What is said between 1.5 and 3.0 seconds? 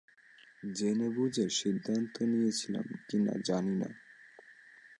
সিদ্ধান্ত নিয়েছিলাম